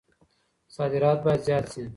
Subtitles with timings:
[0.75, 1.83] صادرات بايد زيات سي.